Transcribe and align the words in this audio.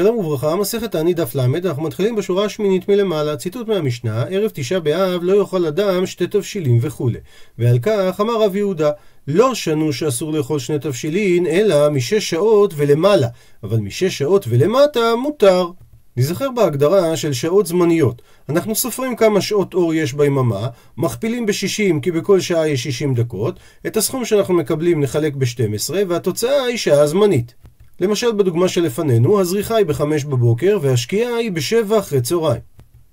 שלום 0.00 0.16
וברכה, 0.16 0.56
מסכת 0.56 0.92
תענית 0.92 1.16
דף 1.16 1.34
ל, 1.34 1.40
אנחנו 1.40 1.82
מתחילים 1.82 2.16
בשורה 2.16 2.44
השמינית 2.44 2.88
מלמעלה, 2.88 3.36
ציטוט 3.36 3.68
מהמשנה, 3.68 4.22
ערב 4.22 4.50
תשעה 4.54 4.80
באב 4.80 5.20
לא 5.22 5.32
יאכל 5.32 5.66
אדם 5.66 6.06
שתי 6.06 6.26
תבשילים 6.26 6.78
וכולי. 6.82 7.18
ועל 7.58 7.78
כך 7.82 8.20
אמר 8.20 8.42
רב 8.42 8.56
יהודה, 8.56 8.90
לא 9.28 9.54
שנו 9.54 9.92
שאסור 9.92 10.32
לאכול 10.32 10.58
שני 10.58 10.78
תבשילין, 10.78 11.46
אלא 11.46 11.90
משש 11.90 12.30
שעות 12.30 12.74
ולמעלה, 12.76 13.28
אבל 13.62 13.78
משש 13.78 14.18
שעות 14.18 14.44
ולמטה 14.48 15.16
מותר. 15.16 15.70
נזכר 16.16 16.50
בהגדרה 16.50 17.16
של 17.16 17.32
שעות 17.32 17.66
זמניות. 17.66 18.22
אנחנו 18.48 18.74
סופרים 18.74 19.16
כמה 19.16 19.40
שעות 19.40 19.74
אור 19.74 19.94
יש 19.94 20.12
ביממה, 20.12 20.68
מכפילים 20.96 21.46
ב-60 21.46 22.00
כי 22.02 22.10
בכל 22.10 22.40
שעה 22.40 22.68
יש 22.68 22.84
60 22.84 23.14
דקות, 23.14 23.58
את 23.86 23.96
הסכום 23.96 24.24
שאנחנו 24.24 24.54
מקבלים 24.54 25.00
נחלק 25.00 25.34
ב-12 25.34 25.94
והתוצאה 26.08 26.64
היא 26.64 26.76
שעה 26.76 27.06
זמנית. 27.06 27.54
למשל 28.00 28.32
בדוגמה 28.32 28.68
שלפנינו, 28.68 29.40
הזריחה 29.40 29.76
היא 29.76 29.86
ב-5 29.86 30.02
בבוקר 30.28 30.78
והשקיעה 30.82 31.36
היא 31.36 31.52
ב-7 31.52 31.98
אחרי 31.98 32.20
צהריים. 32.20 32.60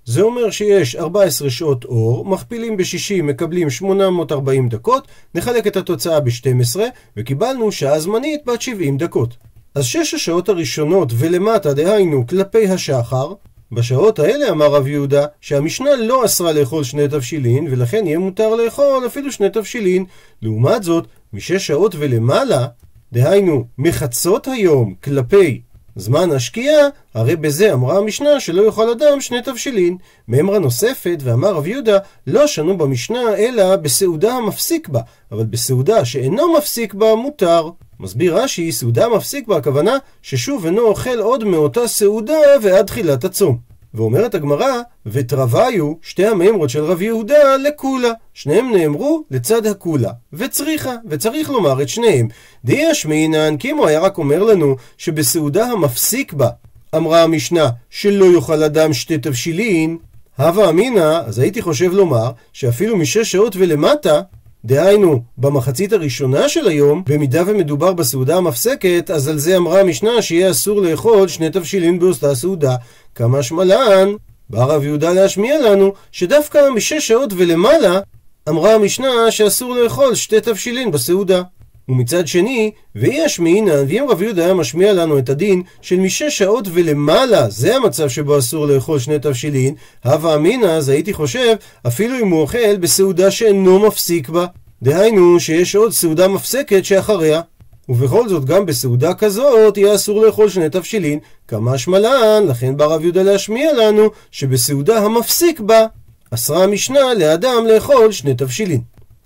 זה 0.04 0.22
אומר 0.22 0.50
שיש 0.50 0.96
14 0.96 1.50
שעות 1.50 1.84
אור, 1.84 2.24
מכפילים 2.24 2.76
ב-60 2.76 3.22
מקבלים 3.22 3.70
840 3.70 4.68
דקות, 4.68 5.08
נחלק 5.34 5.66
את 5.66 5.76
התוצאה 5.76 6.20
ב-12 6.20 6.80
וקיבלנו 7.16 7.72
שעה 7.72 8.00
זמנית 8.00 8.40
בת 8.46 8.62
70 8.62 8.98
דקות. 8.98 9.36
אז 9.74 9.84
שש 9.84 10.14
השעות 10.14 10.48
הראשונות 10.48 11.12
ולמטה, 11.14 11.74
דהיינו 11.74 12.26
כלפי 12.26 12.68
השחר, 12.68 13.32
בשעות 13.72 14.18
האלה 14.18 14.50
אמר 14.50 14.66
רב 14.66 14.86
יהודה 14.86 15.26
שהמשנה 15.40 15.96
לא 15.96 16.24
אסרה 16.24 16.52
לאכול 16.52 16.84
שני 16.84 17.08
תבשילין 17.08 17.66
ולכן 17.70 18.06
יהיה 18.06 18.18
מותר 18.18 18.54
לאכול 18.54 19.06
אפילו 19.06 19.32
שני 19.32 19.50
תבשילין. 19.50 20.04
לעומת 20.42 20.82
זאת, 20.82 21.06
משש 21.32 21.66
שעות 21.66 21.94
ולמעלה, 21.98 22.66
דהיינו 23.12 23.64
מחצות 23.78 24.48
היום 24.48 24.94
כלפי 25.04 25.60
זמן 25.96 26.30
השקיעה, 26.30 26.88
הרי 27.14 27.36
בזה 27.36 27.72
אמרה 27.72 27.98
המשנה 27.98 28.40
שלא 28.40 28.62
יאכל 28.62 28.90
אדם 28.90 29.20
שני 29.20 29.42
תבשילין. 29.42 29.96
מימרה 30.28 30.58
נוספת, 30.58 31.18
ואמר 31.22 31.54
רב 31.54 31.66
יהודה, 31.66 31.98
לא 32.26 32.46
שנו 32.46 32.78
במשנה 32.78 33.36
אלא 33.36 33.76
בסעודה 33.76 34.34
המפסיק 34.34 34.88
בה, 34.88 35.00
אבל 35.32 35.44
בסעודה 35.44 36.04
שאינו 36.04 36.54
מפסיק 36.58 36.94
בה 36.94 37.14
מותר. 37.14 37.70
מסביר 38.00 38.36
רש"י, 38.36 38.72
סעודה 38.72 39.08
מפסיק 39.08 39.46
בה 39.46 39.56
הכוונה 39.56 39.96
ששוב 40.22 40.66
אינו 40.66 40.82
אוכל 40.82 41.18
עוד 41.18 41.44
מאותה 41.44 41.88
סעודה 41.88 42.38
ועד 42.62 42.86
תחילת 42.86 43.24
הצום. 43.24 43.58
ואומרת 43.96 44.34
הגמרא, 44.34 44.80
ותרוויו, 45.06 45.92
שתי 46.02 46.26
המימרות 46.26 46.70
של 46.70 46.84
רב 46.84 47.02
יהודה, 47.02 47.56
לקולה. 47.56 48.12
שניהם 48.34 48.72
נאמרו 48.76 49.24
לצד 49.30 49.66
הקולה. 49.66 50.10
וצריכה, 50.32 50.92
וצריך 51.08 51.50
לומר 51.50 51.82
את 51.82 51.88
שניהם. 51.88 52.28
די 52.64 52.84
ישמינן, 52.90 53.56
כי 53.56 53.70
אם 53.70 53.76
הוא 53.76 53.86
היה 53.86 54.00
רק 54.00 54.18
אומר 54.18 54.42
לנו 54.42 54.76
שבסעודה 54.98 55.66
המפסיק 55.66 56.32
בה, 56.32 56.48
אמרה 56.96 57.22
המשנה, 57.22 57.68
שלא 57.90 58.24
יאכל 58.24 58.62
אדם 58.62 58.92
שתי 58.92 59.18
תבשילין, 59.18 59.98
הווה 60.38 60.68
אמינא, 60.68 61.20
אז 61.26 61.38
הייתי 61.38 61.62
חושב 61.62 61.92
לומר, 61.92 62.30
שאפילו 62.52 62.96
משש 62.96 63.32
שעות 63.32 63.56
ולמטה, 63.56 64.20
דהיינו, 64.66 65.22
במחצית 65.38 65.92
הראשונה 65.92 66.48
של 66.48 66.68
היום, 66.68 67.02
במידה 67.06 67.42
ומדובר 67.46 67.92
בסעודה 67.92 68.36
המפסקת, 68.36 69.10
אז 69.10 69.28
על 69.28 69.38
זה 69.38 69.56
אמרה 69.56 69.80
המשנה 69.80 70.22
שיהיה 70.22 70.50
אסור 70.50 70.82
לאכול 70.82 71.28
שני 71.28 71.50
תבשילין 71.50 71.98
באותה 71.98 72.34
סעודה. 72.34 72.76
כמה 73.14 73.42
שמלן, 73.42 74.08
בא 74.50 74.64
רב 74.64 74.84
יהודה 74.84 75.12
להשמיע 75.12 75.58
לנו, 75.58 75.92
שדווקא 76.12 76.58
משש 76.74 77.08
שעות 77.08 77.32
ולמעלה, 77.36 78.00
אמרה 78.48 78.74
המשנה 78.74 79.30
שאסור 79.30 79.74
לאכול 79.74 80.14
שתי 80.14 80.40
תבשילין 80.40 80.90
בסעודה. 80.90 81.42
ומצד 81.88 82.26
שני, 82.26 82.70
ואי 82.94 83.24
השמיעינן, 83.24 83.84
ואם 83.88 84.06
רב 84.08 84.22
יהודה 84.22 84.44
היה 84.44 84.54
משמיע 84.54 84.92
לנו 84.92 85.18
את 85.18 85.28
הדין 85.28 85.62
של 85.82 85.96
משש 85.96 86.38
שעות 86.38 86.68
ולמעלה, 86.72 87.50
זה 87.50 87.76
המצב 87.76 88.08
שבו 88.08 88.38
אסור 88.38 88.66
לאכול 88.66 88.98
שני 88.98 89.18
תבשילין, 89.18 89.74
הווה 90.04 90.34
אמינא, 90.34 90.66
אז 90.66 90.88
הייתי 90.88 91.12
חושב, 91.12 91.54
אפילו 91.86 92.18
אם 92.18 92.28
הוא 92.28 92.40
אוכל 92.40 92.76
בסעודה 92.76 93.30
שאינו 93.30 93.86
מפסיק 93.86 94.28
בה. 94.28 94.46
דהיינו 94.82 95.40
שיש 95.40 95.76
עוד 95.76 95.92
סעודה 95.92 96.28
מפסקת 96.28 96.84
שאחריה. 96.84 97.40
ובכל 97.88 98.28
זאת, 98.28 98.44
גם 98.44 98.66
בסעודה 98.66 99.14
כזאת 99.14 99.76
יהיה 99.76 99.94
אסור 99.94 100.22
לאכול 100.22 100.48
שני 100.48 100.70
תבשילין, 100.70 101.18
כמה 101.48 101.78
שמלן, 101.78 102.44
לכן 102.48 102.76
בא 102.76 102.84
רב 102.84 103.02
יהודה 103.02 103.22
להשמיע 103.22 103.72
לנו 103.72 104.10
שבסעודה 104.30 104.98
המפסיק 104.98 105.60
בה, 105.60 105.86
אסרה 106.30 106.64
המשנה 106.64 107.14
לאדם 107.14 107.66
לאכול 107.66 108.12
שני 108.12 108.34
תבשילין. 108.34 108.80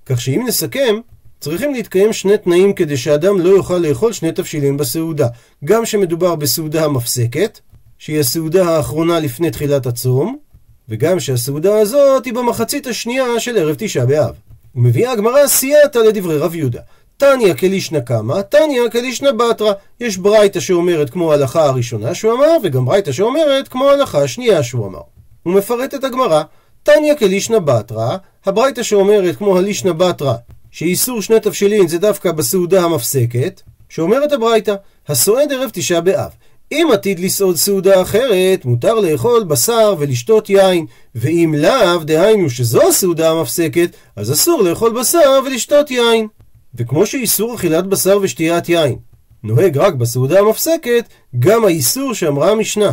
כך 0.07 0.21
שאם 0.21 0.45
נסכם, 0.49 0.97
צריכים 1.41 1.75
להתקיים 1.75 2.13
שני 2.13 2.39
תנאים 2.39 2.73
כדי 2.73 2.97
שאדם 2.97 3.41
לא 3.41 3.49
יוכל 3.49 3.79
לאכול 3.79 4.13
שני 4.13 4.33
תבשילים 4.33 4.77
בסעודה. 4.77 5.29
גם 5.65 5.87
שמדובר 5.87 6.35
בסעודה 6.35 6.85
המפסקת, 6.85 7.61
שהיא 7.99 8.21
הסעודה 8.21 8.69
האחרונה 8.69 9.21
לפני 9.21 9.51
תחילת 9.51 9.87
הצום, 9.87 10.37
וגם 10.89 11.21
שהסעודה 11.21 11.79
הזאת 11.79 12.25
היא 12.25 12.35
במחצית 12.35 12.87
השנייה 12.87 13.41
של 13.41 13.57
ערב 13.57 13.75
תשעה 13.79 14.07
באב. 14.07 14.35
ומביאה 14.75 15.13
הגמרא 15.13 15.47
סייעתא 15.47 15.99
לדברי 15.99 16.39
רב 16.39 16.55
יהודה. 16.55 16.81
תניא 17.17 17.55
כלישנא 17.55 18.01
קמא, 18.01 18.41
תניא 18.41 18.83
כלישנא 18.93 19.33
בתרא. 19.33 19.73
יש 20.01 20.17
ברייתא 20.17 20.61
שאומרת 20.61 21.11
כמו 21.11 21.33
ההלכה 21.33 21.65
הראשונה 21.65 22.15
שהוא 22.15 22.33
אמר, 22.33 22.57
וגם 22.63 22.85
ברייתא 22.85 23.13
שאומרת 23.13 23.69
כמו 23.69 23.89
ההלכה 23.89 24.23
השנייה 24.23 24.63
שהוא 24.63 24.87
אמר. 24.87 25.01
הוא 25.43 25.55
מפרט 25.55 25.95
את 25.95 26.05
הגמרא. 26.05 26.43
תניא 26.83 27.15
כלישנא 27.15 27.59
בתרא, 27.59 28.17
הברייתא 28.47 28.83
שאומרת 28.83 29.37
כמו 29.37 29.59
הלישנא 29.59 29.93
בתרא, 29.93 30.35
שאיסור 30.71 31.23
שני 31.23 31.41
תבשילין 31.41 31.89
זה 31.89 31.99
דווקא 31.99 32.33
בסעודה 32.33 32.85
המפסקת, 32.85 33.61
שאומרת 33.89 34.33
הברייתא, 34.33 34.75
הסועד 35.09 35.53
ערב 35.53 35.71
תשעה 35.73 36.01
באב. 36.01 36.31
אם 36.73 36.89
עתיד 36.93 37.21
לסעוד 37.21 37.57
סעודה 37.57 38.03
אחרת, 38.03 38.65
מותר 38.65 38.95
לאכול 38.95 39.45
בשר 39.45 39.95
ולשתות 39.99 40.51
יין, 40.51 40.87
ואם 41.15 41.55
לאו, 41.59 42.05
דהיינו 42.05 42.51
שזו 42.51 42.89
הסעודה 42.89 43.31
המפסקת, 43.31 43.91
אז 44.17 44.33
אסור 44.33 44.63
לאכול 44.63 45.01
בשר 45.01 45.41
ולשתות 45.47 45.91
יין. 45.91 46.27
וכמו 46.75 47.07
שאיסור 47.07 47.55
אכילת 47.55 47.87
בשר 47.87 48.19
ושתיית 48.23 48.69
יין 48.69 48.97
נוהג 49.43 49.79
רק 49.79 49.95
בסעודה 49.95 50.41
המפסקת, 50.41 51.09
גם 51.39 51.65
האיסור 51.65 52.15
שאמרה 52.15 52.51
המשנה 52.51 52.91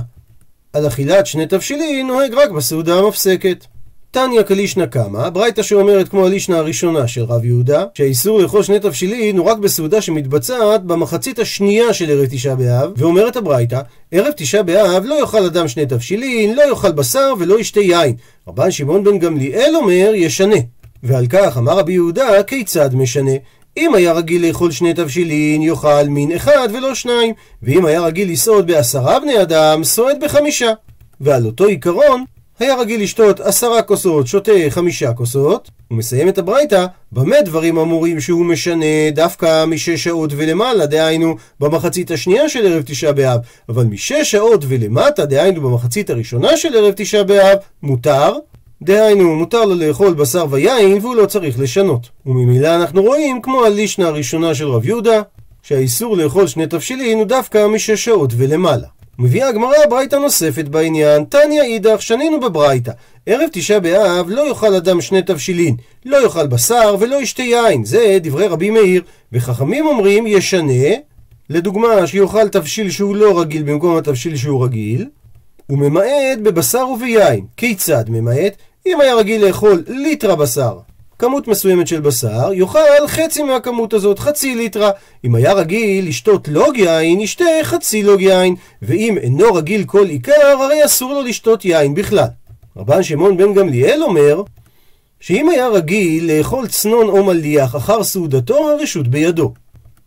על 0.73 0.87
אכילת 0.87 1.25
שני 1.25 1.47
תבשילין 1.47 2.07
נוהג 2.07 2.33
רק 2.33 2.49
בסעודה 2.49 2.99
המפסקת. 2.99 3.66
תניא 4.12 4.44
כלישנא 4.44 4.85
קמא, 4.85 5.29
ברייתא 5.29 5.63
שאומרת 5.63 6.07
כמו 6.07 6.25
הלישנא 6.25 6.56
הראשונה 6.56 7.07
של 7.07 7.23
רב 7.23 7.45
יהודה, 7.45 7.84
שהאיסור 7.94 8.40
לאכול 8.40 8.63
שני 8.63 8.79
תבשילין 8.79 9.38
הוא 9.38 9.45
רק 9.45 9.57
בסעודה 9.57 10.01
שמתבצעת 10.01 10.84
במחצית 10.84 11.40
השנייה 11.40 11.94
של 11.94 12.09
ערב 12.09 12.25
תשעה 12.25 12.56
באב, 12.56 12.91
ואומרת 12.97 13.35
הברייתא, 13.35 13.81
ערב 14.12 14.31
תשעה 14.38 14.63
באב 14.63 15.03
לא 15.06 15.19
יאכל 15.19 15.46
אדם 15.46 15.67
שני 15.67 15.85
תבשילין, 15.85 16.56
לא 16.56 16.69
יאכל 16.69 16.91
בשר 16.91 17.34
ולא 17.40 17.59
ישתה 17.59 17.79
יין. 17.79 18.16
רבן 18.47 18.72
שמעון 18.72 19.03
בן 19.03 19.19
גמליאל 19.19 19.75
אומר, 19.75 20.12
ישנה. 20.16 20.56
ועל 21.03 21.28
כך 21.28 21.57
אמר 21.57 21.78
רבי 21.78 21.94
יהודה, 21.94 22.44
כיצד 22.44 22.96
משנה? 22.96 23.31
אם 23.78 23.96
היה 23.96 24.13
רגיל 24.13 24.47
לאכול 24.47 24.72
שני 24.72 24.94
תבשילין, 24.94 25.62
יאכל 25.62 26.03
מין 26.07 26.31
אחד 26.31 26.69
ולא 26.73 26.96
שניים, 26.96 27.34
ואם 27.63 27.85
היה 27.85 28.01
רגיל 28.01 28.31
לסעוד 28.31 28.67
בעשרה 28.67 29.19
בני 29.19 29.41
אדם, 29.41 29.84
סועד 29.84 30.23
בחמישה. 30.23 30.72
ועל 31.22 31.46
אותו 31.46 31.66
עיקרון, 31.66 32.23
היה 32.59 32.75
רגיל 32.75 33.03
לשתות 33.03 33.40
עשרה 33.40 33.81
כוסות, 33.81 34.28
שותה 34.28 34.51
חמישה 34.69 35.13
כוסות, 35.13 35.69
הוא 35.88 35.97
מסיים 35.97 36.29
את 36.29 36.38
הברייתא, 36.38 36.85
במה 37.12 37.41
דברים 37.45 37.78
אמורים 37.78 38.19
שהוא 38.19 38.45
משנה 38.45 39.12
דווקא 39.13 39.66
משש 39.66 40.03
שעות 40.03 40.31
ולמעלה, 40.38 40.85
דהיינו 40.85 41.35
במחצית 41.59 42.12
השנייה 42.12 42.50
של 42.50 42.66
ערב 42.66 42.84
תשעה 42.85 43.13
באב, 43.13 43.40
אבל 43.69 43.84
משש 43.84 44.31
שעות 44.31 44.66
ולמטה, 44.67 45.25
דהיינו 45.25 45.62
במחצית 45.62 46.09
הראשונה 46.09 46.57
של 46.57 46.75
ערב 46.75 46.94
תשעה 46.97 47.23
באב, 47.23 47.57
מותר, 47.84 48.34
דהיינו, 48.81 49.35
מותר 49.35 49.66
לו 49.66 49.75
לאכול 49.75 50.13
בשר 50.13 50.46
ויין 50.50 50.97
והוא 51.01 51.16
לא 51.16 51.25
צריך 51.25 51.59
לשנות. 51.59 52.09
וממילא 52.25 52.75
אנחנו 52.75 53.03
רואים, 53.03 53.41
כמו 53.41 53.66
הלישנה 53.66 54.07
הראשונה 54.07 54.56
של 54.56 54.67
רב 54.67 54.85
יהודה, 54.85 55.22
שהאיסור 55.63 56.17
לאכול 56.17 56.47
שני 56.47 56.67
תבשילין 56.67 57.17
הוא 57.17 57.25
דווקא 57.25 57.67
משש 57.67 58.06
שעות 58.06 58.34
ולמעלה. 58.38 58.97
מביאה 59.19 59.47
הגמרא 59.47 59.85
ברייתא 59.89 60.16
נוספת 60.16 60.66
בעניין, 60.66 61.23
תניא 61.23 61.61
אידך, 61.61 62.02
שנינו 62.02 62.40
בברייתא. 62.40 62.91
ערב 63.25 63.49
תשעה 63.52 63.79
באב 63.79 64.29
לא 64.29 64.47
יאכל 64.49 64.75
אדם 64.75 65.02
שני 65.02 65.22
תבשילין, 65.22 65.75
לא 66.05 66.23
יאכל 66.23 66.47
בשר 66.47 66.96
ולא 66.99 67.22
ישתה 67.22 67.43
יין, 67.43 67.85
זה 67.85 68.17
דברי 68.22 68.47
רבי 68.47 68.69
מאיר. 68.69 69.02
וחכמים 69.34 69.85
אומרים 69.85 70.28
ישנה, 70.28 70.96
לדוגמה 71.49 72.08
שיאכל 72.08 72.47
תבשיל 72.49 72.90
שהוא 72.91 73.16
לא 73.16 73.40
רגיל 73.40 73.64
במקום 73.64 73.97
התבשיל 73.97 74.35
שהוא 74.35 74.66
רגיל, 74.66 75.08
וממעט 75.69 76.37
בבשר 76.43 76.87
וביין. 76.87 77.46
כיצד 77.58 78.03
ממעט? 78.08 78.53
אם 78.87 79.02
היה 79.02 79.16
רגיל 79.16 79.46
לאכול 79.46 79.84
ליטרה 79.87 80.35
בשר, 80.35 80.78
כמות 81.19 81.47
מסוימת 81.47 81.87
של 81.87 81.99
בשר, 82.02 82.53
יאכל 82.53 83.08
חצי 83.08 83.43
מהכמות 83.43 83.93
הזאת, 83.93 84.19
חצי 84.19 84.55
ליטרה. 84.55 84.91
אם 85.25 85.35
היה 85.35 85.53
רגיל 85.53 86.08
לשתות 86.08 86.47
לוג 86.47 86.78
יין, 86.78 87.19
ישתה 87.19 87.46
חצי 87.64 88.03
לוג 88.03 88.22
יין. 88.22 88.55
ואם 88.81 89.17
אינו 89.22 89.53
רגיל 89.53 89.84
כל 89.84 90.05
עיקר, 90.05 90.58
הרי 90.59 90.85
אסור 90.85 91.14
לו 91.14 91.22
לשתות 91.22 91.66
יין 91.66 91.93
בכלל. 91.93 92.28
רבן 92.78 93.03
שמעון 93.03 93.37
בן 93.37 93.53
גמליאל 93.53 94.03
אומר, 94.03 94.43
שאם 95.19 95.49
היה 95.49 95.67
רגיל 95.67 96.31
לאכול 96.31 96.67
צנון 96.67 97.09
או 97.09 97.23
מליח 97.23 97.75
אחר 97.75 98.03
סעודתו, 98.03 98.69
הרשות 98.69 99.08
בידו. 99.08 99.53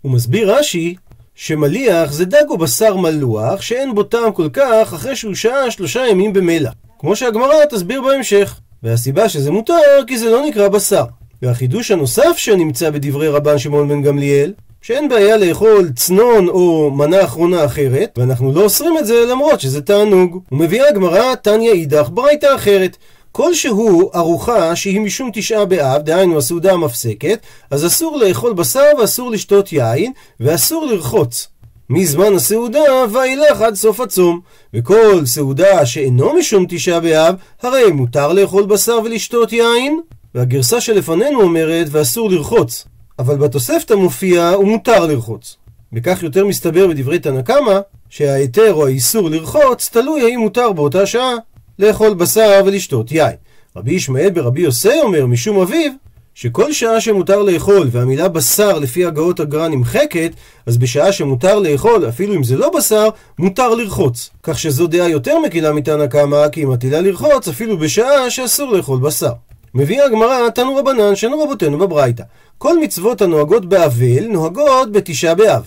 הוא 0.02 0.12
מסביר 0.12 0.54
רש"י, 0.54 0.94
שמליח 1.34 2.12
זה 2.12 2.24
דג 2.24 2.44
או 2.48 2.58
בשר 2.58 2.96
מלוח 2.96 3.62
שאין 3.62 3.94
בו 3.94 4.02
טעם 4.02 4.32
כל 4.32 4.48
כך 4.52 4.92
אחרי 4.94 5.16
שהוא 5.16 5.34
שעה 5.34 5.70
שלושה 5.70 6.06
ימים 6.06 6.32
במלח. 6.32 6.72
כמו 6.98 7.16
שהגמרא 7.16 7.64
תסביר 7.70 8.02
בהמשך. 8.02 8.60
והסיבה 8.82 9.28
שזה 9.28 9.50
מותר 9.50 10.02
כי 10.06 10.18
זה 10.18 10.30
לא 10.30 10.46
נקרא 10.46 10.68
בשר. 10.68 11.04
והחידוש 11.42 11.90
הנוסף 11.90 12.36
שנמצא 12.36 12.90
בדברי 12.90 13.28
רבן 13.28 13.58
שמעון 13.58 13.88
בן 13.88 14.02
גמליאל, 14.02 14.52
שאין 14.82 15.08
בעיה 15.08 15.36
לאכול 15.36 15.90
צנון 15.96 16.48
או 16.48 16.90
מנה 16.90 17.24
אחרונה 17.24 17.64
אחרת, 17.64 18.18
ואנחנו 18.18 18.52
לא 18.52 18.62
אוסרים 18.62 18.98
את 18.98 19.06
זה 19.06 19.24
למרות 19.30 19.60
שזה 19.60 19.82
תענוג. 19.82 20.42
ומביאה 20.52 20.88
הגמרא 20.88 21.34
תניא 21.34 21.72
אידך 21.72 22.08
ברייתא 22.12 22.54
אחרת. 22.54 22.96
כלשהו 23.32 24.10
ארוחה 24.14 24.76
שהיא 24.76 25.00
משום 25.00 25.30
תשעה 25.32 25.64
באב, 25.64 26.02
דהיינו 26.02 26.38
הסעודה 26.38 26.72
המפסקת, 26.72 27.38
אז 27.70 27.86
אסור 27.86 28.16
לאכול 28.16 28.52
בשר 28.52 28.84
ואסור 28.98 29.30
לשתות 29.30 29.72
יין, 29.72 30.12
ואסור 30.40 30.86
לרחוץ. 30.86 31.48
מזמן 31.92 32.34
הסעודה 32.34 32.80
ואילך 33.12 33.60
עד 33.60 33.74
סוף 33.74 34.00
הצום. 34.00 34.40
וכל 34.74 35.26
סעודה 35.26 35.86
שאינו 35.86 36.34
משום 36.34 36.66
תשעה 36.68 37.00
באב, 37.00 37.34
הרי 37.62 37.92
מותר 37.92 38.32
לאכול 38.32 38.66
בשר 38.66 38.98
ולשתות 39.04 39.52
יין. 39.52 40.00
והגרסה 40.34 40.80
שלפנינו 40.80 41.42
אומרת 41.42 41.86
ואסור 41.90 42.30
לרחוץ. 42.30 42.84
אבל 43.18 43.36
בתוספתא 43.36 43.94
מופיע 43.94 44.52
ומותר 44.60 45.06
לרחוץ. 45.06 45.56
וכך 45.92 46.22
יותר 46.22 46.46
מסתבר 46.46 46.86
בדברי 46.86 47.18
תנא 47.18 47.42
קמא, 47.42 47.80
שההיתר 48.08 48.74
או 48.74 48.86
האיסור 48.86 49.30
לרחוץ 49.30 49.88
תלוי 49.88 50.22
האם 50.22 50.40
מותר 50.40 50.72
באותה 50.72 51.06
שעה 51.06 51.34
לאכול 51.78 52.14
בשר 52.14 52.62
ולשתות 52.66 53.12
יין. 53.12 53.36
רבי 53.76 53.94
ישמעאל 53.94 54.30
ברבי 54.30 54.60
יוסי 54.60 55.00
אומר 55.02 55.26
משום 55.26 55.60
אביו, 55.60 55.92
שכל 56.42 56.72
שעה 56.72 57.00
שמותר 57.00 57.42
לאכול 57.42 57.88
והמילה 57.90 58.28
בשר 58.28 58.78
לפי 58.78 59.06
הגאות 59.06 59.40
הגר"א 59.40 59.68
נמחקת, 59.68 60.30
אז 60.66 60.78
בשעה 60.78 61.12
שמותר 61.12 61.58
לאכול, 61.58 62.08
אפילו 62.08 62.34
אם 62.34 62.42
זה 62.42 62.56
לא 62.56 62.70
בשר, 62.76 63.08
מותר 63.38 63.74
לרחוץ. 63.74 64.30
כך 64.42 64.58
שזו 64.58 64.86
דעה 64.86 65.08
יותר 65.08 65.38
מקילה 65.38 65.72
מתנא 65.72 66.06
קמא, 66.06 66.48
כי 66.48 66.60
היא 66.60 66.66
מטילה 66.66 67.00
לרחוץ 67.00 67.48
אפילו 67.48 67.78
בשעה 67.78 68.30
שאסור 68.30 68.72
לאכול 68.72 68.98
בשר. 69.00 69.32
מביאה 69.74 70.04
הגמרא 70.04 70.48
תנו 70.48 70.76
רבנן 70.76 71.16
שנו 71.16 71.42
רבותינו 71.42 71.78
בברייתא. 71.78 72.24
כל 72.58 72.80
מצוות 72.80 73.22
הנוהגות 73.22 73.66
באבל 73.66 74.24
נוהגות 74.28 74.92
בתשעה 74.92 75.34
באב. 75.34 75.62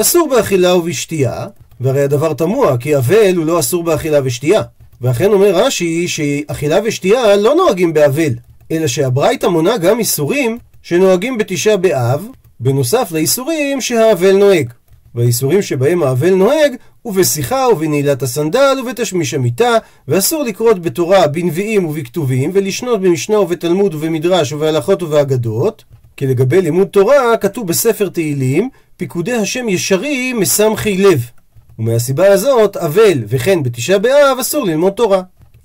אסור 0.00 0.28
באכילה 0.28 0.74
ובשתייה, 0.74 1.46
והרי 1.80 2.02
הדבר 2.02 2.32
תמוה, 2.32 2.78
כי 2.78 2.96
אבל 2.96 3.36
הוא 3.36 3.46
לא 3.46 3.58
אסור 3.60 3.84
באכילה 3.84 4.18
ושתייה. 4.24 4.62
ואכן 5.00 5.32
אומר 5.32 5.54
רש"י 5.54 6.08
שאכילה 6.08 6.78
ושתייה 6.84 7.36
לא 7.36 7.54
נוהגים 7.54 7.92
באבל, 7.92 8.32
אלא 8.72 8.86
שהברייתא 8.86 9.46
מונה 9.46 9.76
גם 9.76 9.98
איסורים 9.98 10.58
שנוהגים 10.82 11.38
בתשעה 11.38 11.76
באב, 11.76 12.26
בנוסף 12.60 13.12
לאיסורים 13.12 13.80
שהאבל 13.80 14.36
נוהג. 14.36 14.72
והאיסורים 15.14 15.62
שבהם 15.62 16.02
האבל 16.02 16.34
נוהג 16.34 16.72
הוא 17.02 17.14
בשיחה 17.14 17.66
ובנעילת 17.72 18.22
הסנדל 18.22 18.76
ובתשמיש 18.82 19.34
המיטה, 19.34 19.76
ואסור 20.08 20.42
לקרות 20.42 20.82
בתורה 20.82 21.26
בנביאים 21.26 21.86
ובכתובים, 21.86 22.50
ולשנות 22.54 23.00
במשנה 23.00 23.40
ובתלמוד 23.40 23.94
ובמדרש 23.94 24.52
ובהלכות 24.52 25.02
ובאגדות, 25.02 25.84
כי 26.16 26.26
לגבי 26.26 26.62
לימוד 26.62 26.86
תורה 26.86 27.36
כתוב 27.36 27.66
בספר 27.66 28.08
תהילים, 28.08 28.68
פיקודי 28.96 29.32
השם 29.32 29.68
ישרים 29.68 30.40
מסמכי 30.40 30.96
לב. 30.96 31.20
ומהסיבה 31.78 32.32
הזאת, 32.32 32.76
אבל 32.76 33.24
וכן 33.28 33.62
בתשעה 33.62 33.98
באב 33.98 34.38
אסור 34.40 34.64
ללמוד 34.66 34.92
תורה. 34.92 35.22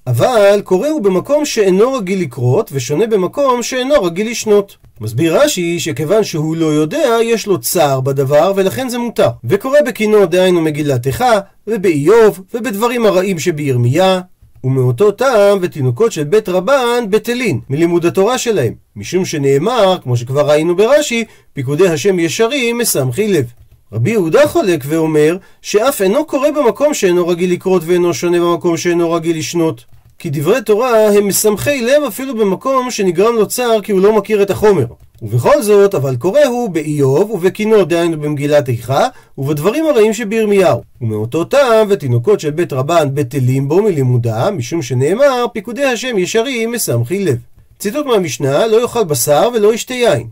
אבל 0.07 0.61
קורא 0.63 0.87
הוא 0.87 1.01
במקום 1.01 1.45
שאינו 1.45 1.93
רגיל 1.93 2.21
לקרות, 2.21 2.69
ושונה 2.73 3.07
במקום 3.07 3.63
שאינו 3.63 4.03
רגיל 4.03 4.31
לשנות. 4.31 4.77
מסביר 5.01 5.41
רש"י 5.41 5.79
שכיוון 5.79 6.23
שהוא 6.23 6.55
לא 6.55 6.65
יודע, 6.65 7.17
יש 7.23 7.47
לו 7.47 7.59
צער 7.59 8.01
בדבר, 8.01 8.53
ולכן 8.55 8.89
זה 8.89 8.97
מותר. 8.97 9.29
וקורא 9.43 9.81
בקינו 9.85 10.25
דהיינו 10.25 10.61
מגילת 10.61 11.07
איכה, 11.07 11.39
ובאיוב, 11.67 12.41
ובדברים 12.53 13.05
הרעים 13.05 13.39
שבירמיה, 13.39 14.21
ומאותו 14.63 15.11
טעם 15.11 15.57
ותינוקות 15.61 16.11
של 16.11 16.23
בית 16.23 16.49
רבן 16.49 17.03
בטלין, 17.09 17.59
מלימוד 17.69 18.05
התורה 18.05 18.37
שלהם. 18.37 18.73
משום 18.95 19.25
שנאמר, 19.25 19.97
כמו 20.03 20.17
שכבר 20.17 20.49
ראינו 20.49 20.75
ברש"י, 20.75 21.25
פיקודי 21.53 21.87
השם 21.87 22.19
ישרים 22.19 22.77
מסמכי 22.77 23.27
לב. 23.27 23.45
רבי 23.93 24.11
יהודה 24.11 24.47
חולק 24.47 24.83
ואומר 24.87 25.37
שאף 25.61 26.01
אינו 26.01 26.25
קורא 26.25 26.51
במקום 26.51 26.93
שאינו 26.93 27.27
רגיל 27.27 27.51
לקרות 27.51 27.81
ואינו 27.85 28.13
שונה 28.13 28.39
במקום 28.39 28.77
שאינו 28.77 29.11
רגיל 29.11 29.37
לשנות. 29.37 29.92
כי 30.23 30.29
דברי 30.29 30.61
תורה 30.61 31.07
הם 31.07 31.27
מסמכי 31.27 31.81
לב 31.81 32.03
אפילו 32.07 32.35
במקום 32.35 32.91
שנגרם 32.91 33.35
לו 33.35 33.47
צער 33.47 33.81
כי 33.81 33.91
הוא 33.91 34.01
לא 34.01 34.17
מכיר 34.17 34.43
את 34.43 34.49
החומר. 34.49 34.85
ובכל 35.21 35.61
זאת, 35.61 35.95
אבל 35.95 36.15
קורא 36.15 36.39
הוא 36.45 36.69
באיוב 36.69 37.31
ובקינו 37.31 37.85
דהיינו 37.85 38.19
במגילת 38.19 38.69
איכה 38.69 39.07
ובדברים 39.37 39.85
הרעים 39.85 40.13
שבירמיהו. 40.13 40.81
ומאותו 41.01 41.43
טעם 41.43 41.87
ותינוקות 41.89 42.39
של 42.39 42.51
בית 42.51 42.73
רבן 42.73 43.07
בטלים 43.13 43.67
בו 43.67 43.81
מלימודה 43.81 44.51
משום 44.51 44.81
שנאמר 44.81 45.45
פיקודי 45.53 45.85
השם 45.85 46.17
ישרים 46.17 46.71
מסמכי 46.71 47.25
לב. 47.25 47.37
ציטוט 47.79 48.05
מהמשנה 48.05 48.67
לא 48.67 48.81
יאכל 48.81 49.03
בשר 49.03 49.49
ולא 49.55 49.73
ישתה 49.73 49.93
יין. 49.93 50.27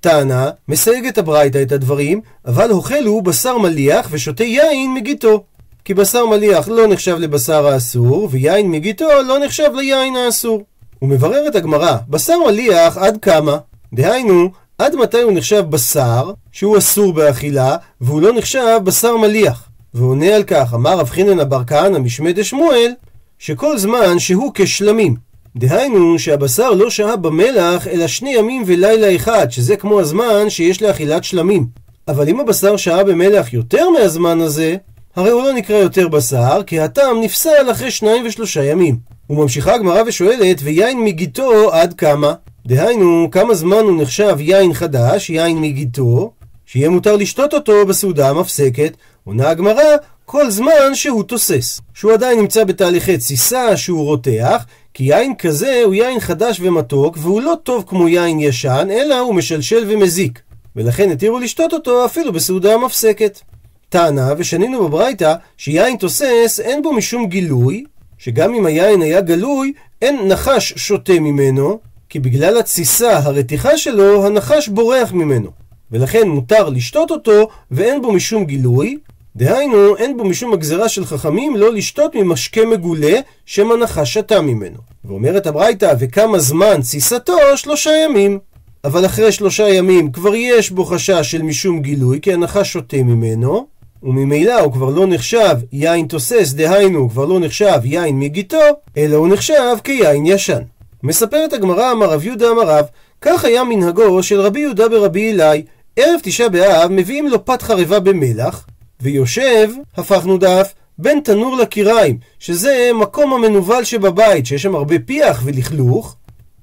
טענה, 0.00 0.50
מסייגת 0.68 1.18
הברייתא 1.18 1.62
את 1.62 1.72
הדברים, 1.72 2.20
אבל 2.46 2.70
אוכל 2.70 3.04
הוא 3.06 3.22
בשר 3.22 3.58
מליח 3.58 4.08
ושותה 4.10 4.44
יין 4.44 4.94
מגיתו. 4.94 5.44
כי 5.86 5.94
בשר 5.94 6.26
מליח 6.26 6.68
לא 6.68 6.86
נחשב 6.86 7.16
לבשר 7.18 7.66
האסור, 7.66 8.28
ויין 8.30 8.70
מגיתו 8.70 9.08
לא 9.28 9.38
נחשב 9.38 9.70
ליין 9.74 10.16
האסור. 10.16 10.62
ומבררת 11.02 11.54
הגמרא, 11.54 11.96
בשר 12.08 12.34
מליח 12.46 12.98
עד 12.98 13.18
כמה? 13.22 13.56
דהיינו, 13.94 14.50
עד 14.78 14.94
מתי 14.94 15.22
הוא 15.22 15.32
נחשב 15.32 15.64
בשר, 15.70 16.30
שהוא 16.52 16.78
אסור 16.78 17.12
באכילה, 17.12 17.76
והוא 18.00 18.22
לא 18.22 18.32
נחשב 18.32 18.78
בשר 18.84 19.16
מליח. 19.16 19.68
ועונה 19.94 20.36
על 20.36 20.42
כך, 20.42 20.74
אמר 20.74 20.98
רב 20.98 21.08
חינן 21.08 21.40
אבר 21.40 21.64
כהנא 21.66 21.98
משמי 21.98 22.32
דשמואל, 22.32 22.92
שכל 23.38 23.78
זמן 23.78 24.18
שהוא 24.18 24.50
כשלמים, 24.54 25.16
דהיינו 25.56 26.18
שהבשר 26.18 26.70
לא 26.70 26.90
שהה 26.90 27.16
במלח 27.16 27.88
אלא 27.88 28.06
שני 28.06 28.34
ימים 28.34 28.62
ולילה 28.66 29.16
אחד, 29.16 29.50
שזה 29.50 29.76
כמו 29.76 30.00
הזמן 30.00 30.50
שיש 30.50 30.82
לאכילת 30.82 31.24
שלמים. 31.24 31.66
אבל 32.08 32.28
אם 32.28 32.40
הבשר 32.40 32.76
שהה 32.76 33.04
במלח 33.04 33.52
יותר 33.52 33.90
מהזמן 33.90 34.40
הזה, 34.40 34.76
הרי 35.16 35.30
הוא 35.30 35.42
לא 35.42 35.52
נקרא 35.52 35.76
יותר 35.76 36.08
בשר, 36.08 36.62
כי 36.66 36.80
הטעם 36.80 37.20
נפסל 37.20 37.70
אחרי 37.70 37.90
שניים 37.90 38.26
ושלושה 38.26 38.64
ימים. 38.64 38.98
וממשיכה 39.30 39.74
הגמרא 39.74 40.02
ושואלת, 40.06 40.56
ויין 40.62 41.04
מגיתו 41.04 41.72
עד 41.72 41.94
כמה? 41.94 42.34
דהיינו, 42.66 43.28
כמה 43.30 43.54
זמן 43.54 43.76
הוא 43.76 44.02
נחשב 44.02 44.36
יין 44.40 44.74
חדש, 44.74 45.30
יין 45.30 45.60
מגיתו, 45.60 46.32
שיהיה 46.66 46.88
מותר 46.88 47.16
לשתות 47.16 47.54
אותו 47.54 47.86
בסעודה 47.86 48.30
המפסקת, 48.30 48.96
עונה 49.24 49.48
הגמרא, 49.48 49.82
כל 50.24 50.50
זמן 50.50 50.94
שהוא 50.94 51.22
תוסס. 51.22 51.80
שהוא 51.94 52.12
עדיין 52.12 52.40
נמצא 52.40 52.64
בתהליכי 52.64 53.16
תסיסה, 53.16 53.76
שהוא 53.76 54.04
רותח, 54.04 54.64
כי 54.94 55.04
יין 55.04 55.34
כזה 55.34 55.82
הוא 55.84 55.94
יין 55.94 56.20
חדש 56.20 56.60
ומתוק, 56.60 57.16
והוא 57.20 57.42
לא 57.42 57.54
טוב 57.62 57.84
כמו 57.86 58.08
יין 58.08 58.40
ישן, 58.40 58.88
אלא 58.90 59.18
הוא 59.18 59.34
משלשל 59.34 59.84
ומזיק. 59.88 60.40
ולכן 60.76 61.10
התירו 61.10 61.38
לשתות 61.38 61.72
אותו 61.72 62.04
אפילו 62.04 62.32
בסעודה 62.32 62.74
המפסקת. 62.74 63.40
טענה, 63.88 64.32
ושנינו 64.38 64.88
בברייתא, 64.88 65.34
שיין 65.56 65.96
תוסס 65.96 66.60
אין 66.62 66.82
בו 66.82 66.92
משום 66.92 67.26
גילוי, 67.26 67.84
שגם 68.18 68.54
אם 68.54 68.66
היין 68.66 69.02
היה 69.02 69.20
גלוי, 69.20 69.72
אין 70.02 70.28
נחש 70.28 70.72
שותה 70.76 71.20
ממנו, 71.20 71.78
כי 72.08 72.20
בגלל 72.20 72.58
התסיסה, 72.58 73.18
הרתיחה 73.18 73.76
שלו, 73.78 74.26
הנחש 74.26 74.68
בורח 74.68 75.12
ממנו. 75.12 75.50
ולכן 75.90 76.28
מותר 76.28 76.68
לשתות 76.68 77.10
אותו, 77.10 77.48
ואין 77.70 78.02
בו 78.02 78.12
משום 78.12 78.44
גילוי, 78.44 78.98
דהיינו, 79.36 79.96
אין 79.96 80.16
בו 80.16 80.24
משום 80.24 80.52
הגזרה 80.52 80.88
של 80.88 81.04
חכמים 81.04 81.56
לא 81.56 81.72
לשתות 81.72 82.14
ממשקה 82.14 82.66
מגולה, 82.66 83.20
שמא 83.46 83.74
נחש 83.76 84.14
שתה 84.14 84.40
ממנו. 84.40 84.78
ואומרת 85.04 85.46
הברייתא, 85.46 85.94
וכמה 85.98 86.38
זמן 86.38 86.80
תסיסתו? 86.80 87.36
שלושה 87.56 87.90
ימים. 88.04 88.38
אבל 88.84 89.06
אחרי 89.06 89.32
שלושה 89.32 89.68
ימים 89.68 90.12
כבר 90.12 90.34
יש 90.34 90.70
בו 90.70 90.84
חשש 90.84 91.30
של 91.30 91.42
משום 91.42 91.80
גילוי, 91.80 92.20
כי 92.20 92.32
הנחש 92.32 92.72
שותה 92.72 92.96
ממנו, 92.96 93.66
וממילא 94.06 94.60
הוא 94.60 94.72
כבר 94.72 94.90
לא 94.90 95.06
נחשב 95.06 95.56
יין 95.72 96.06
תוסס, 96.06 96.52
דהיינו 96.52 96.98
הוא 96.98 97.10
כבר 97.10 97.24
לא 97.24 97.40
נחשב 97.40 97.80
יין 97.84 98.18
מגיתו, 98.18 98.60
אלא 98.96 99.16
הוא 99.16 99.28
נחשב 99.28 99.76
כיין 99.84 100.26
ישן. 100.26 100.62
מספרת 101.02 101.52
הגמרא 101.52 101.92
אמר 101.92 102.10
רב 102.10 102.24
יהודה 102.24 102.50
אמר 102.50 102.62
רב, 102.62 102.84
כך 103.20 103.44
היה 103.44 103.64
מנהגו 103.64 104.22
של 104.22 104.40
רבי 104.40 104.60
יהודה 104.60 104.88
ברבי 104.88 105.32
אלי, 105.32 105.62
ערב 105.96 106.20
תשעה 106.22 106.48
באב 106.48 106.90
מביאים 106.90 107.28
לו 107.28 107.44
פת 107.44 107.62
חרבה 107.62 108.00
במלח, 108.00 108.66
ויושב, 109.00 109.70
הפכנו 109.96 110.38
דף, 110.38 110.74
בין 110.98 111.20
תנור 111.20 111.56
לקיריים, 111.56 112.18
שזה 112.38 112.90
מקום 112.94 113.32
המנוול 113.32 113.84
שבבית, 113.84 114.46
שיש 114.46 114.62
שם 114.62 114.74
הרבה 114.74 114.98
פיח 114.98 115.42
ולכלוך, 115.44 116.16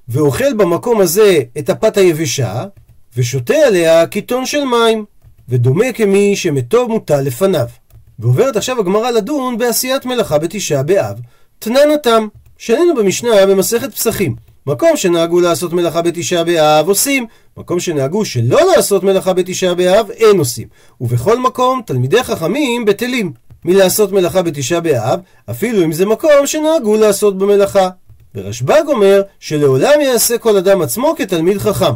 ואוכל 0.08 0.54
במקום 0.54 1.02
הזה 1.02 1.40
את 1.58 1.70
הפת 1.70 1.98
היבשה, 1.98 2.66
ושותה 3.18 3.56
עליה 3.68 4.08
קיטון 4.08 4.46
של 4.46 4.64
מים. 4.64 5.06
ודומה 5.50 5.94
כמי 5.94 6.36
שמתו 6.36 6.88
מוטל 6.88 7.22
לפניו. 7.22 7.68
ועוברת 8.20 8.56
עכשיו 8.56 8.80
הגמרא 8.80 9.12
לדון 9.12 9.58
בעשיית 9.58 10.06
מלאכה 10.06 10.38
בתשעה 10.38 10.84
באב, 10.84 11.20
תנן 11.60 11.92
התם. 11.94 12.28
שנינו 12.58 12.96
במשנה 12.96 13.46
במסכת 13.46 13.94
פסחים. 13.94 14.36
מקום 14.68 14.98
שנהגו 14.98 15.40
לעשות 15.40 15.74
מלאכה 15.74 16.02
בתשעה 16.02 16.44
באב 16.44 16.88
עושים, 16.88 17.26
מקום 17.58 17.80
שנהגו 17.80 18.26
שלא 18.26 18.60
לעשות 18.76 19.04
מלאכה 19.04 19.34
בתשעה 19.34 19.74
באב 19.74 20.12
אין 20.12 20.38
עושים. 20.38 20.68
ובכל 21.02 21.40
מקום 21.40 21.82
תלמידי 21.86 22.24
חכמים 22.24 22.86
בטלים 22.86 23.34
מלעשות 23.66 24.12
מלאכה 24.12 24.42
בתשעה 24.42 24.80
באב, 24.80 25.20
אפילו 25.50 25.84
אם 25.84 25.92
זה 25.92 26.06
מקום 26.06 26.46
שנהגו 26.46 26.96
לעשות 26.96 27.38
במלאכה. 27.38 27.90
ורשב"ג 28.36 28.84
אומר 28.88 29.22
שלעולם 29.40 30.02
יעשה 30.02 30.38
כל 30.38 30.58
אדם 30.58 30.82
עצמו 30.82 31.16
כתלמיד 31.18 31.58
חכם. 31.58 31.94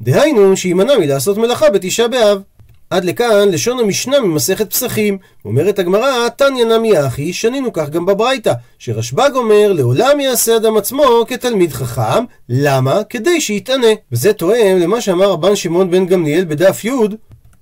דהיינו 0.00 0.56
שימנע 0.56 0.98
מלעשות 0.98 1.38
מלאכה 1.38 1.70
בתשעה 1.70 2.08
באב. 2.08 2.42
עד 2.90 3.04
לכאן 3.04 3.48
לשון 3.48 3.78
המשנה 3.78 4.20
ממסכת 4.20 4.70
פסחים. 4.70 5.18
אומרת 5.44 5.78
הגמרא, 5.78 6.28
תניא 6.28 6.64
נמי 6.64 7.06
אחי, 7.06 7.32
שנינו 7.32 7.72
כך 7.72 7.88
גם 7.88 8.06
בברייתא, 8.06 8.52
שרשב"ג 8.78 9.30
אומר, 9.34 9.72
לעולם 9.72 10.20
יעשה 10.20 10.56
אדם 10.56 10.76
עצמו 10.76 11.24
כתלמיד 11.28 11.72
חכם, 11.72 12.24
למה? 12.48 13.04
כדי 13.08 13.40
שיתענה. 13.40 13.86
וזה 14.12 14.32
תואם 14.32 14.78
למה 14.80 15.00
שאמר 15.00 15.30
רבן 15.30 15.56
שמעון 15.56 15.90
בן 15.90 16.06
גמליאל 16.06 16.44
בדף 16.44 16.84
י', 16.84 16.90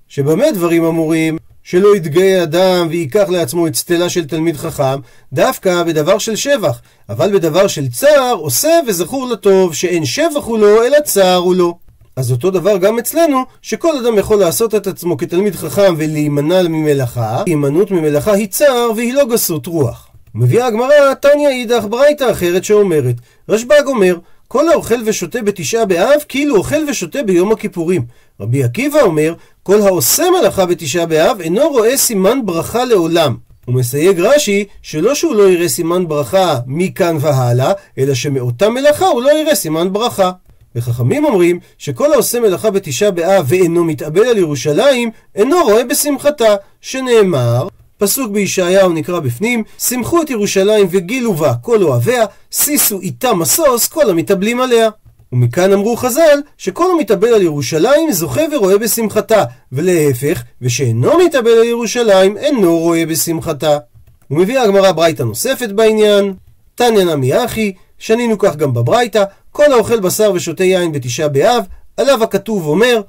שבמה 0.08 0.50
דברים 0.50 0.85
אמורים? 0.85 1.38
שלא 1.62 1.97
יתגאה 1.97 2.42
אדם 2.42 2.87
וייקח 2.90 3.28
לעצמו 3.28 3.66
את 3.66 3.73
אצטלה 3.73 4.08
של 4.08 4.26
תלמיד 4.26 4.56
חכם, 4.56 5.00
דווקא 5.32 5.82
בדבר 5.82 6.18
של 6.18 6.37
שבח, 6.37 6.80
אבל 7.08 7.32
בדבר 7.32 7.66
של 7.66 7.88
צער 7.88 8.35
עושה 8.35 8.80
וזכור 8.87 9.26
לטוב, 9.26 9.75
שאין 9.75 10.04
שבח 10.04 10.44
הוא 10.44 10.58
לו, 10.58 10.82
אלא 10.82 11.00
צער 11.00 11.37
הוא 11.37 11.54
לו. 11.54 11.88
אז 12.18 12.32
אותו 12.32 12.50
דבר 12.50 12.76
גם 12.76 12.98
אצלנו, 12.98 13.42
שכל 13.62 13.98
אדם 13.98 14.18
יכול 14.18 14.38
לעשות 14.38 14.75
את 14.75 14.87
עצמו 14.87 15.16
כתלמיד 15.16 15.56
חכם 15.56 15.94
ולהימנע 15.98 16.62
ממלאכה, 16.62 17.42
הימנעות 17.46 17.90
ממלאכה 17.90 18.32
היא 18.32 18.48
צער 18.48 18.90
והיא 18.96 19.14
לא 19.14 19.26
גסות 19.26 19.66
רוח. 19.66 20.08
מביאה 20.34 20.66
הגמרא, 20.66 21.14
תניא 21.14 21.48
אידך 21.48 21.84
ברייתא 21.90 22.30
אחרת 22.30 22.64
שאומרת, 22.64 23.14
רשב"ג 23.48 23.82
אומר, 23.87 24.16
כל 24.48 24.68
האוכל 24.68 24.94
ושותה 25.04 25.42
בתשעה 25.42 25.84
באב, 25.84 26.20
כאילו 26.28 26.56
אוכל 26.56 26.84
ושותה 26.88 27.22
ביום 27.22 27.52
הכיפורים. 27.52 28.04
רבי 28.40 28.64
עקיבא 28.64 29.00
אומר, 29.00 29.34
כל 29.62 29.80
העושה 29.80 30.25
מלאכה 30.40 30.66
בתשעה 30.66 31.06
באב, 31.06 31.40
אינו 31.40 31.68
רואה 31.68 31.96
סימן 31.96 32.46
ברכה 32.46 32.84
לעולם. 32.84 33.37
הוא 33.64 33.75
מסייג 33.75 34.20
רש"י, 34.20 34.64
שלא 34.82 35.14
שהוא 35.14 35.34
לא 35.34 35.50
יראה 35.50 35.68
סימן 35.68 36.08
ברכה 36.08 36.58
מכאן 36.66 37.16
והלאה, 37.20 37.72
אלא 37.98 38.14
שמאותה 38.14 38.68
מלאכה 38.68 39.06
הוא 39.06 39.22
לא 39.22 39.40
יראה 39.40 39.54
סימן 39.54 39.92
ברכה. 39.92 40.30
וחכמים 40.78 41.25
אומרים 41.25 41.58
שכל 41.78 42.12
העושה 42.12 42.40
מלאכה 42.40 42.70
בתשעה 42.70 43.11
באב 43.11 43.44
ואינו 43.49 43.85
מתאבל 43.85 44.26
על 44.26 44.38
ירושלים, 44.38 45.11
אינו 45.35 45.56
רואה 45.64 45.85
בשמחתה, 45.85 46.54
שנאמר, 46.80 47.68
פסוק 47.99 48.30
בישעיהו 48.30 48.92
נקרא 48.92 49.20
בפנים, 49.20 49.64
שמחו 49.78 50.23
את 50.23 50.30
ירושלים 50.30 50.87
וגילו 50.90 51.35
בה 51.35 51.54
כל 51.62 51.82
אוהביה, 51.82 52.25
שישו 52.50 53.00
איתה 53.00 53.35
משוש 53.35 53.88
כל 53.88 54.11
המתאבלים 54.11 54.61
עליה. 54.61 54.88
ומכאן 55.32 55.73
אמרו 55.73 55.97
חז"ל, 55.97 56.40
שכל 56.58 56.90
המתאבל 56.94 57.28
על 57.28 57.42
ירושלים 57.42 58.12
זוכה 58.12 58.42
ורואה 58.52 58.78
בשמחתה, 58.78 59.44
ולהפך, 59.73 60.42
ושאינו 60.62 61.18
מתאבל 61.26 61.50
על 61.50 61.64
ירושלים 61.64 62.37
אינו 62.37 62.78
רואה 62.78 63.06
בשמחתה. 63.06 63.78
ומביאה 64.30 64.62
הגמרא 64.62 64.92
ברייתא 64.92 65.23
נוספת 65.23 65.68
בעניין, 65.68 66.35
תניא 66.75 67.04
נמי 67.04 67.44
אחי, 67.44 67.73
שנינו 67.99 68.38
כך 68.38 68.56
גם 68.56 68.75
בברייתא, 68.75 69.25
כל 69.59 69.73
האוכל 69.73 70.00
בשר 70.00 70.33
ושותה 70.35 70.65
יין 70.65 70.93
בתשעה 70.93 71.29
באב, 71.29 71.65
עליו 71.97 72.25
הכתוב 72.25 72.67
אומר, 72.67 73.00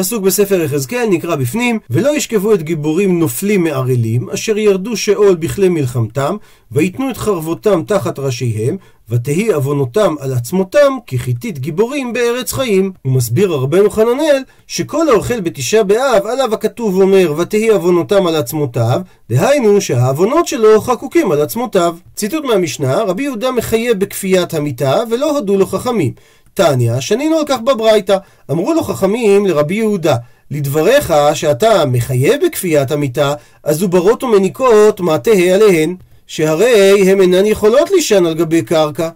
פסוק 0.00 0.24
בספר 0.24 0.60
יחזקאל 0.60 1.06
נקרא 1.10 1.36
בפנים, 1.36 1.78
ולא 1.90 2.16
ישכבו 2.16 2.54
את 2.54 2.62
גיבורים 2.62 3.18
נופלים 3.18 3.64
מערלים, 3.64 4.30
אשר 4.30 4.58
ירדו 4.58 4.96
שאול 4.96 5.34
בכלי 5.34 5.68
מלחמתם, 5.68 6.36
ויתנו 6.72 7.10
את 7.10 7.16
חרבותם 7.16 7.82
תחת 7.86 8.18
ראשיהם, 8.18 8.76
ותהי 9.10 9.52
עוונותם 9.52 10.14
על 10.20 10.32
עצמותם, 10.32 10.92
כחיתית 11.06 11.58
גיבורים 11.58 12.12
בארץ 12.12 12.52
חיים. 12.52 12.92
הוא 13.02 13.12
מסביר 13.12 13.50
רבנו 13.50 13.90
חננאל, 13.90 14.42
שכל 14.66 15.08
האוכל 15.08 15.40
בתשעה 15.40 15.82
באב, 15.82 16.26
עליו 16.26 16.54
הכתוב 16.54 17.00
אומר, 17.00 17.34
ותהי 17.38 17.68
עוונותם 17.68 18.26
על 18.26 18.36
עצמותיו, 18.36 19.00
דהיינו 19.30 19.80
שהעוונות 19.80 20.46
שלו 20.46 20.80
חקוקים 20.80 21.32
על 21.32 21.40
עצמותיו. 21.40 21.96
ציטוט 22.14 22.44
מהמשנה, 22.44 23.02
רבי 23.02 23.22
יהודה 23.22 23.50
מחייב 23.50 24.00
בכפיית 24.00 24.54
המיתה, 24.54 24.96
ולא 25.10 25.30
הודו 25.30 25.56
לו 25.56 25.66
חכמים. 25.66 26.12
תניא, 26.54 27.00
שנינו 27.00 27.38
על 27.38 27.44
כך 27.46 27.60
בברייתא. 27.60 28.16
אמרו 28.50 28.74
לו 28.74 28.82
חכמים 28.82 29.46
לרבי 29.46 29.74
יהודה, 29.74 30.16
לדבריך 30.50 31.14
שאתה 31.34 31.84
מחייב 31.86 32.46
בכפיית 32.46 32.90
המיתה, 32.90 33.34
אז 33.64 33.82
עוברות 33.82 34.22
ומניקות 34.22 35.00
מה 35.00 35.18
תהא 35.18 35.54
עליהן, 35.54 35.96
שהרי 36.26 37.10
הן 37.10 37.20
אינן 37.20 37.46
יכולות 37.46 37.90
לישן 37.90 38.26
על 38.26 38.34
גבי 38.34 38.62
קרקע. 38.62 39.08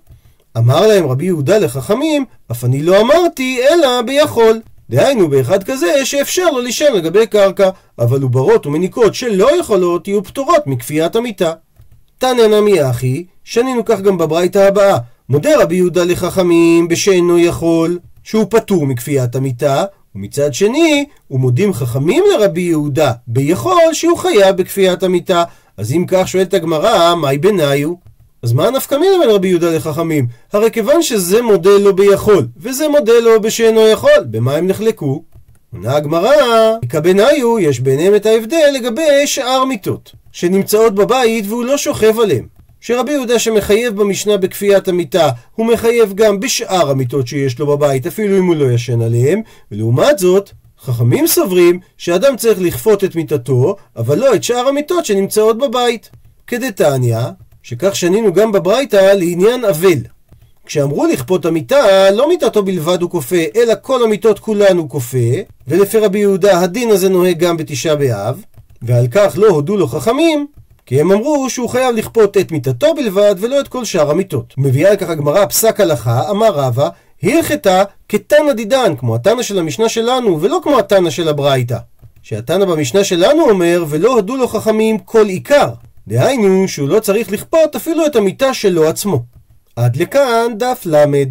אמר 0.59 0.87
להם 0.87 1.07
רבי 1.07 1.25
יהודה 1.25 1.59
לחכמים, 1.59 2.25
אף 2.51 2.65
אני 2.65 2.83
לא 2.83 3.01
אמרתי, 3.01 3.61
אלא 3.71 4.03
ביכול. 4.03 4.61
דהיינו 4.91 5.29
באחד 5.29 5.65
כזה 5.65 6.07
שאפשר 6.07 6.51
לו 6.51 6.61
לישן 6.61 6.93
על 6.95 7.01
גבי 7.01 7.27
קרקע, 7.27 7.71
אבל 7.99 8.23
עוברות 8.23 8.67
ומניקות 8.67 9.15
שלא 9.15 9.59
יכולות 9.59 10.09
יהיו 10.09 10.23
פטורות 10.25 10.67
מכפיית 10.67 11.17
המיתה. 11.17 11.53
תנא 12.19 12.47
נמי 12.47 12.91
אחי, 12.91 13.25
שנינו 13.45 13.85
כך 13.85 14.01
גם 14.01 14.19
בברייתא 14.19 14.59
הבאה. 14.59 14.99
מודה 15.33 15.63
רבי 15.63 15.77
יהודה 15.77 16.05
לחכמים 16.05 16.89
בשאינו 16.89 17.39
יכול, 17.39 17.99
שהוא 18.23 18.47
פטור 18.51 18.87
מכפיית 18.87 19.35
המיתה, 19.35 19.85
ומצד 20.15 20.55
שני, 20.55 21.05
ומודים 21.31 21.73
חכמים 21.73 22.25
לרבי 22.33 22.61
יהודה 22.61 23.13
ביכול 23.27 23.93
שהוא 23.93 24.19
חייב 24.19 24.57
בכפיית 24.57 25.03
המיתה. 25.03 25.45
אז 25.77 25.93
אם 25.93 26.05
כך 26.09 26.29
שואלת 26.29 26.55
הגמרא, 26.55 27.15
מהי 27.15 27.39
ביניו? 27.39 27.93
אז 28.43 28.53
מה 28.53 28.67
הנפקא 28.67 28.95
מינה 28.95 29.19
בין 29.21 29.31
רבי 29.31 29.49
יהודה 29.49 29.77
לחכמים? 29.77 30.27
הרי 30.53 30.71
כיוון 30.71 31.03
שזה 31.03 31.43
מודה 31.43 31.79
לו 31.79 31.97
ביכול, 31.97 32.47
וזה 32.57 32.89
מודה 32.89 33.19
לו 33.23 33.41
בשאינו 33.41 33.89
יכול, 33.89 34.25
במה 34.31 34.55
הם 34.55 34.67
נחלקו? 34.67 35.23
עונה 35.73 35.97
הגמרא, 35.97 36.33
כביניו 36.89 37.59
יש 37.59 37.81
ביניהם 37.81 38.15
את 38.15 38.27
ההבדל 38.27 38.71
לגבי 38.75 39.27
שאר 39.27 39.65
מיטות, 39.65 40.13
שנמצאות 40.33 40.95
בבית 40.95 41.45
והוא 41.49 41.65
לא 41.65 41.77
שוכב 41.77 42.21
עליהן. 42.21 42.52
שרבי 42.83 43.13
יהודה 43.13 43.39
שמחייב 43.39 43.97
במשנה 43.97 44.37
בכפיית 44.37 44.89
המיטה, 44.89 45.29
הוא 45.55 45.67
מחייב 45.67 46.13
גם 46.15 46.41
בשאר 46.41 46.91
המיטות 46.91 47.29
שיש 47.29 47.59
לו 47.59 47.67
בבית, 47.67 48.07
אפילו 48.07 48.39
אם 48.39 48.47
הוא 48.47 48.57
לא 48.57 48.73
ישן 48.73 49.03
עליהם, 49.03 49.41
ולעומת 49.73 50.19
זאת, 50.19 50.51
חכמים 50.81 51.27
סוברים 51.27 51.81
שאדם 51.99 52.37
צריך 52.37 52.59
לכפות 52.61 53.05
את 53.05 53.17
מיטתו, 53.17 53.77
אבל 53.97 54.19
לא 54.19 54.35
את 54.35 54.45
שאר 54.45 54.69
המיטות 54.69 55.05
שנמצאות 55.05 55.59
בבית. 55.59 56.11
כדתניא, 56.47 57.19
שכך 57.63 57.97
שנינו 57.97 58.33
גם 58.33 58.53
בברייתא 58.53 58.97
לעניין 58.97 59.65
אבל. 59.65 59.99
כשאמרו 60.67 61.07
לכפות 61.07 61.47
המיטה, 61.47 62.11
לא 62.11 62.29
מיטתו 62.29 62.63
בלבד 62.63 63.03
הוא 63.03 63.11
כופה, 63.11 63.45
אלא 63.57 63.75
כל 63.83 64.05
המיטות 64.05 64.39
כולן 64.39 64.77
הוא 64.77 64.89
כופה, 64.89 65.19
ולפי 65.69 65.99
רבי 65.99 66.19
יהודה 66.19 66.61
הדין 66.61 66.91
הזה 66.91 67.09
נוהג 67.09 67.39
גם 67.39 67.57
בתשעה 67.57 67.97
באב, 67.97 68.43
ועל 68.83 69.07
כך 69.11 69.35
לא 69.37 69.49
הודו 69.49 69.77
לו 69.77 69.87
חכמים, 69.87 70.47
כי 70.87 71.01
הם 71.01 71.13
אמרו 71.13 71.51
שהוא 71.51 71.69
חייב 71.69 71.97
לכפות 71.97 72.37
את 72.37 72.53
מיטתו 72.53 72.95
בלבד 72.95 73.35
ולא 73.39 73.61
את 73.61 73.69
כל 73.69 73.85
שאר 73.85 74.11
המיטות. 74.11 74.55
מביאה 74.59 74.93
לכך 74.93 75.09
הגמרא 75.09 75.47
פסק 75.47 75.81
הלכה, 75.81 76.31
אמר 76.31 76.51
רבא, 76.51 76.89
הלכתה 77.23 77.85
כתנא 78.09 78.53
דידן, 78.53 78.97
כמו 78.97 79.15
התנא 79.15 79.43
של 79.43 79.59
המשנה 79.59 79.89
שלנו, 79.89 80.43
ולא 80.43 80.61
כמו 80.63 80.79
התנא 80.79 81.11
של 81.11 81.29
הברייתא. 81.29 81.79
שהתנא 82.23 82.65
במשנה 82.65 83.05
שלנו 83.05 83.51
אומר, 83.51 83.85
ולא 83.89 84.15
הודו 84.15 84.37
לו 84.37 84.49
חכמים 84.49 84.99
כל 84.99 85.27
עיקר. 85.27 85.69
דהיינו 86.09 86.69
שהוא 86.69 86.89
לא 86.89 87.01
צריך 87.01 87.33
לכפות 87.33 87.77
אפילו 87.77 88.07
את 88.07 88.17
המיטה 88.17 88.55
שלו 88.55 88.89
עצמו. 88.89 89.23
עד 89.77 89.97
לכאן 89.97 90.53
דף 90.59 90.83
למד. 90.87 91.29